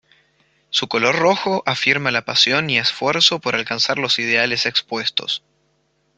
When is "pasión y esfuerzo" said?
2.25-3.37